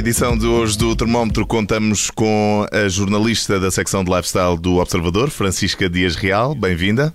[0.00, 5.28] Edição de hoje do Termómetro contamos com a jornalista da secção de lifestyle do Observador,
[5.28, 6.54] Francisca Dias Real.
[6.54, 7.14] Bem-vinda.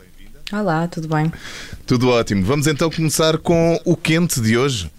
[0.54, 1.32] Olá, tudo bem?
[1.88, 2.46] Tudo ótimo.
[2.46, 4.92] Vamos então começar com o quente de hoje.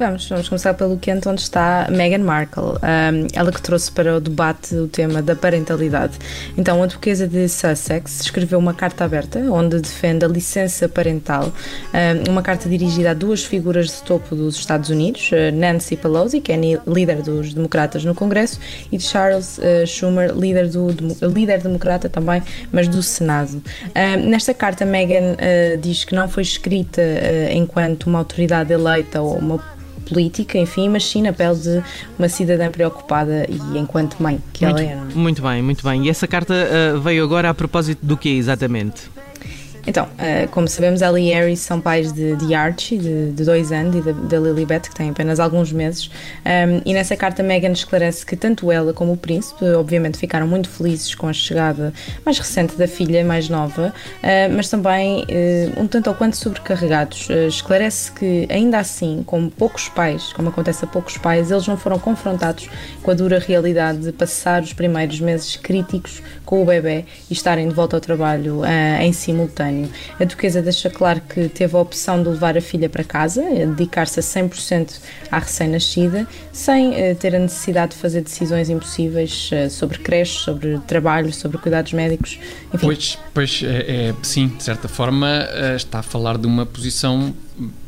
[0.00, 4.18] Vamos, vamos começar pelo quente onde está Meghan Markle, um, ela que trouxe para o
[4.18, 6.16] debate o tema da parentalidade.
[6.56, 11.52] Então, a duquesa de Sussex escreveu uma carta aberta onde defende a licença parental,
[11.92, 16.50] um, uma carta dirigida a duas figuras de topo dos Estados Unidos, Nancy Pelosi, que
[16.50, 16.56] é
[16.86, 18.58] líder dos democratas no Congresso,
[18.90, 20.96] e Charles uh, Schumer, líder, do,
[21.28, 22.42] líder democrata também,
[22.72, 23.62] mas do Senado.
[23.94, 29.20] Um, nesta carta, Meghan uh, diz que não foi escrita uh, enquanto uma autoridade eleita
[29.20, 29.78] ou uma
[30.10, 31.82] política, enfim, mas sim na pele de
[32.18, 35.00] uma cidadã preocupada e enquanto mãe que muito, ela era.
[35.14, 36.06] Muito bem, muito bem.
[36.06, 39.10] E essa carta uh, veio agora a propósito do que exatamente?
[39.86, 43.72] Então, uh, como sabemos, ela e Harry são pais de, de Archie, de, de, dois
[43.72, 46.10] anos, e da Lilibet, que tem apenas alguns meses.
[46.44, 50.68] Um, e nessa carta, Meghan esclarece que tanto ela como o príncipe, obviamente, ficaram muito
[50.68, 51.92] felizes com a chegada
[52.24, 57.28] mais recente da filha mais nova, uh, mas também uh, um tanto ou quanto sobrecarregados.
[57.48, 61.98] esclarece que, ainda assim, como poucos pais, como acontece a poucos pais, eles não foram
[61.98, 62.68] confrontados
[63.02, 67.68] com a dura realidade de passar os primeiros meses críticos com o bebê e estarem
[67.68, 68.62] de volta ao trabalho
[69.00, 69.69] em simultâneo.
[70.18, 74.20] A Duquesa deixa claro que teve a opção de levar a filha para casa, dedicar-se
[74.20, 74.98] a 100%
[75.30, 80.78] à recém-nascida, sem uh, ter a necessidade de fazer decisões impossíveis uh, sobre creches, sobre
[80.86, 82.38] trabalho, sobre cuidados médicos.
[82.72, 82.86] Enfim.
[82.86, 87.34] Pois, pois é, é, sim, de certa forma uh, está a falar de uma posição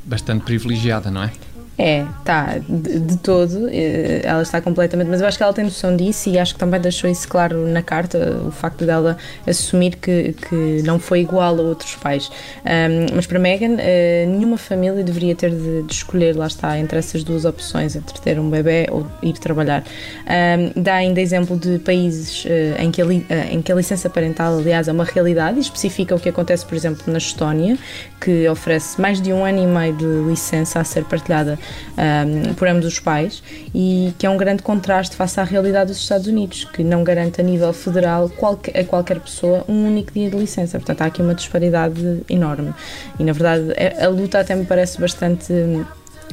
[0.04, 1.32] bastante privilegiada, não é?
[1.78, 5.64] É, tá, de, de, todo, eh, ela está completamente, mas eu acho que ela tem
[5.64, 9.16] noção disso e acho que também deixou isso claro na carta, o facto dela
[9.46, 12.30] assumir que, que não foi igual a outros pais.
[12.62, 16.98] Um, mas para Megan, uh, nenhuma família deveria ter de, de, escolher, lá está, entre
[16.98, 19.82] essas duas opções, entre ter um bebê ou ir trabalhar.
[20.26, 24.10] Um, dá ainda exemplo de países uh, em, que a, uh, em que a licença
[24.10, 27.78] parental, aliás, é uma realidade e especifica o que acontece, por exemplo, na Estónia,
[28.20, 31.58] que oferece mais de um ano e meio de licença a ser partilhada
[31.96, 33.42] um, por ambos os pais
[33.74, 37.40] e que é um grande contraste face à realidade dos Estados Unidos, que não garante
[37.40, 40.78] a nível federal qualquer, a qualquer pessoa um único dia de licença.
[40.78, 42.74] Portanto, há aqui uma disparidade enorme.
[43.18, 45.52] E, na verdade, a, luta até me parece bastante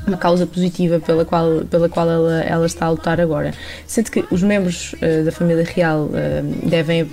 [0.07, 3.53] uma causa positiva pela qual, pela qual ela, ela está a lutar agora.
[3.85, 7.09] Sendo que os membros uh, da família real uh, devem,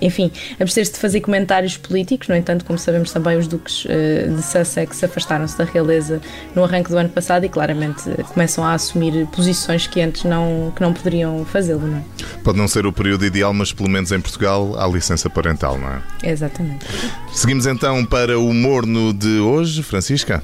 [0.00, 4.42] enfim, abster-se de fazer comentários políticos, no entanto, como sabemos também, os duques uh, de
[4.42, 6.20] Sussex afastaram-se da realeza
[6.54, 8.02] no arranque do ano passado e claramente
[8.32, 11.86] começam a assumir posições que antes não, que não poderiam fazê-lo.
[11.86, 12.02] Não é?
[12.42, 15.88] Pode não ser o período ideal, mas pelo menos em Portugal há licença parental, não
[15.88, 16.30] é?
[16.30, 16.86] Exatamente.
[17.32, 20.42] Seguimos então para o morno de hoje, Francisca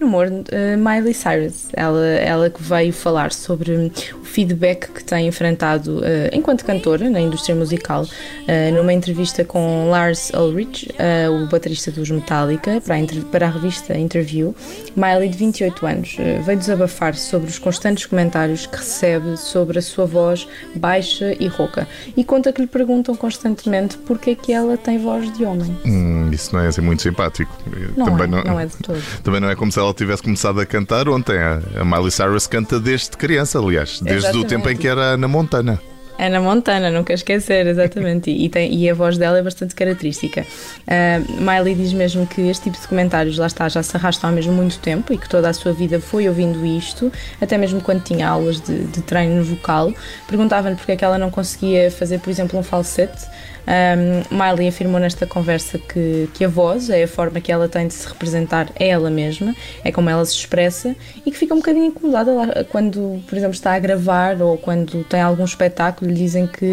[0.00, 5.26] no humor, uh, Miley Cyrus, ela, ela que veio falar sobre o feedback que tem
[5.26, 6.02] enfrentado uh,
[6.32, 10.88] enquanto cantora na indústria musical, uh, numa entrevista com Lars Ulrich,
[11.30, 13.00] o baterista dos Metallica, para a,
[13.30, 14.54] para a revista Interview.
[14.96, 20.06] Miley, de 28 anos, veio desabafar sobre os constantes comentários que recebe sobre a sua
[20.06, 24.98] voz baixa e rouca e conta que lhe perguntam constantemente porque é que ela tem
[24.98, 25.76] voz de homem.
[25.84, 27.52] Hum, isso não é assim muito simpático.
[27.96, 29.02] Não Também é, não, não é de todo.
[29.22, 31.36] Também não é como se ela ela tivesse começado a cantar ontem.
[31.38, 34.46] A Miley Cyrus canta desde criança, aliás, desde exatamente.
[34.46, 35.80] o tempo em que era na Montana.
[36.18, 38.30] Ana Montana, nunca esquecer, exatamente.
[38.30, 40.46] E, tem, e a voz dela é bastante característica.
[40.82, 44.32] Uh, Miley diz mesmo que este tipo de comentários, lá está, já se arrastam há
[44.32, 48.02] mesmo muito tempo e que toda a sua vida foi ouvindo isto, até mesmo quando
[48.02, 49.92] tinha aulas de, de treino vocal.
[50.28, 53.26] Perguntavam-lhe porque é que ela não conseguia fazer, por exemplo, um falsete.
[53.70, 57.86] Um, Miley afirmou nesta conversa que, que a voz é a forma que ela tem
[57.86, 61.58] de se representar é ela mesma, é como ela se expressa e que fica um
[61.58, 66.16] bocadinho incomodada lá, quando, por exemplo, está a gravar ou quando tem algum espetáculo lhe
[66.16, 66.64] dizem que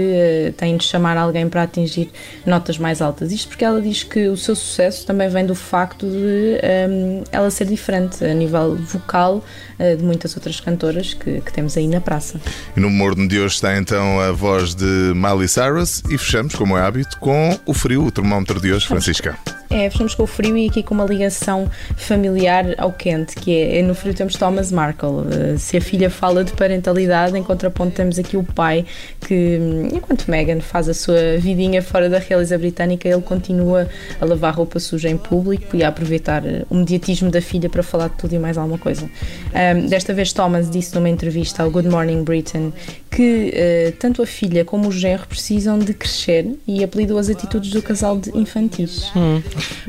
[0.50, 2.10] uh, tem de chamar alguém para atingir
[2.44, 3.32] notas mais altas.
[3.32, 6.60] Isto porque ela diz que o seu sucesso também vem do facto de
[6.90, 9.44] um, ela ser diferente a nível vocal
[9.80, 12.42] uh, de muitas outras cantoras que, que, temos aí na praça.
[12.76, 16.76] E no Morno de hoje está então a voz de Miley Cyrus e fechamos, como
[16.76, 19.38] é hábito, com o frio, o termómetro de hoje, Francisca.
[19.70, 23.80] É, fechamos com o frio e aqui com uma ligação familiar ao quente, que é,
[23.80, 25.10] é no frio temos Thomas Markle.
[25.10, 28.86] Uh, se a filha fala de parentalidade, em contraponto temos aqui o pai
[29.20, 33.90] que, hum, enquanto Meghan faz a sua vidinha fora da realeza britânica, ele continua
[34.22, 37.84] a lavar roupa suja em público e a aproveitar uh, o mediatismo da filha para
[37.84, 39.06] falar de tudo e mais alguma coisa.
[39.06, 42.72] Um, desta vez Thomas disse numa entrevista ao Good Morning Britain
[43.12, 47.72] que uh, tanto a filha como o genro precisam de crescer e apelidou as atitudes
[47.72, 49.12] do casal de infantis.
[49.16, 49.42] Hum.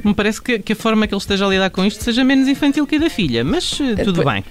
[0.04, 2.48] Me parece que, que, a forma que ele esteja a lidar com isto seja menos
[2.48, 4.44] infantil que a da filha, mas uh, tudo bem.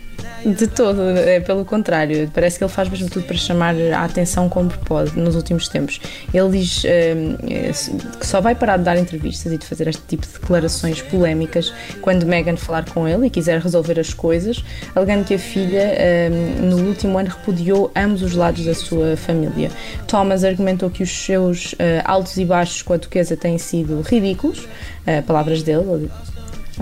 [0.55, 2.31] De todo, é pelo contrário.
[2.33, 5.99] Parece que ele faz mesmo tudo para chamar a atenção como pode nos últimos tempos.
[6.33, 10.25] Ele diz um, que só vai parar de dar entrevistas e de fazer este tipo
[10.25, 14.63] de declarações polémicas quando Meghan falar com ele e quiser resolver as coisas,
[14.95, 15.91] alegando que a filha
[16.31, 19.69] um, no último ano repudiou ambos os lados da sua família.
[20.07, 24.59] Thomas argumentou que os seus uh, altos e baixos com a duquesa têm sido ridículos,
[24.59, 26.09] uh, palavras dele,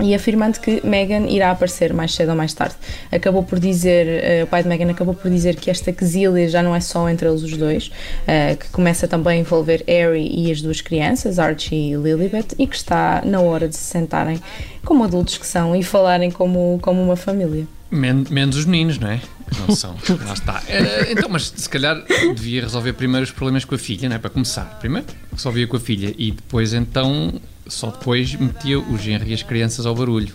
[0.02, 2.74] e afirmando que Meghan irá aparecer mais cedo ou mais tarde.
[3.10, 6.62] Acabou por dizer, uh, o pai de Meghan acabou por dizer que esta quesilha já
[6.62, 10.50] não é só entre eles os dois, uh, que começa também a envolver Harry e
[10.50, 14.40] as duas crianças, Archie e Lilibet, e que está na hora de se sentarem
[14.84, 17.66] como adultos que são e falarem como, como uma família.
[17.90, 19.20] Men menos os meninos, não é?
[19.60, 19.96] Não são.
[20.26, 20.58] Lá está.
[20.58, 22.02] Uh, então, mas se calhar
[22.34, 24.18] devia resolver primeiro os problemas com a filha, não é?
[24.18, 24.64] Para começar.
[24.80, 29.42] Primeiro resolvia com a filha e depois então só depois metia o genro e as
[29.42, 30.34] crianças ao barulho.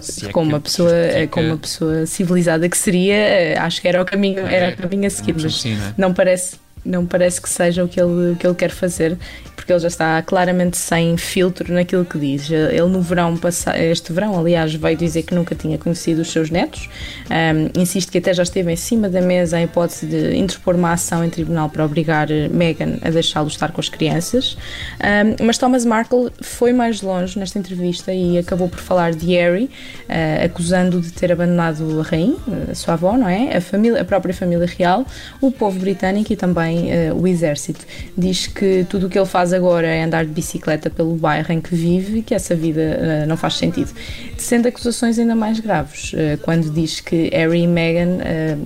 [0.00, 1.28] Se é como, uma pessoa, justifica...
[1.28, 5.06] como uma pessoa civilizada que seria, eh, acho que era o caminho, era o caminho
[5.06, 5.94] a seguir, mas assim, não, é?
[5.96, 9.16] não parece não parece que seja o que ele, o que ele quer fazer
[9.62, 12.50] porque ele já está claramente sem filtro naquilo que diz.
[12.50, 13.38] Ele no verão,
[13.76, 16.88] este verão, aliás, veio dizer que nunca tinha conhecido os seus netos,
[17.30, 20.92] um, insiste que até já esteve em cima da mesa a hipótese de interpor uma
[20.92, 24.56] ação em tribunal para obrigar Meghan a deixá-lo estar com as crianças,
[25.00, 29.64] um, mas Thomas Markle foi mais longe nesta entrevista e acabou por falar de Harry,
[29.64, 32.36] uh, acusando de ter abandonado a rainha,
[32.68, 33.56] a sua avó, não é?
[33.56, 35.06] A, família, a própria família real,
[35.40, 37.84] o povo britânico e também uh, o exército.
[38.16, 41.60] Diz que tudo o que ele faz agora é andar de bicicleta pelo bairro em
[41.60, 43.90] que vive e que essa vida uh, não faz sentido.
[44.38, 48.18] Sendo acusações ainda mais graves, uh, quando diz que Harry e Meghan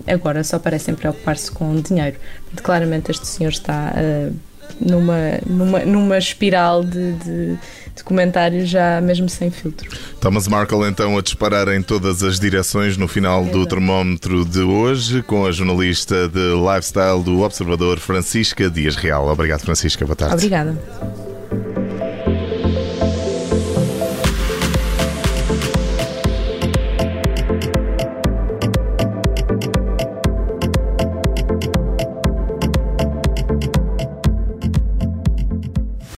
[0.07, 2.17] agora só parecem preocupar-se com dinheiro.
[2.63, 3.93] Claramente este senhor está
[4.81, 7.59] numa, numa, numa espiral de, de,
[7.95, 9.89] de, comentários já mesmo sem filtro.
[10.21, 15.23] Thomas Markle então a disparar em todas as direções no final do termómetro de hoje
[15.23, 19.27] com a jornalista de lifestyle do Observador Francisca Dias Real.
[19.29, 20.35] Obrigado Francisca, boa tarde.
[20.35, 21.26] Obrigada.